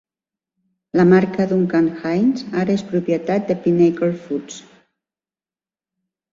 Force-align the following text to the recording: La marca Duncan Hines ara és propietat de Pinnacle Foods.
La 0.99 1.03
marca 1.09 1.45
Duncan 1.51 1.89
Hines 2.07 2.47
ara 2.63 2.75
és 2.79 2.85
propietat 2.89 3.47
de 3.53 3.59
Pinnacle 3.69 4.11
Foods. 4.27 4.59